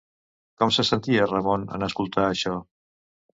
[0.61, 2.57] Com se sentia Ramon en escoltar això?